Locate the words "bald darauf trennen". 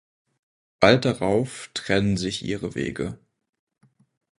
0.79-2.17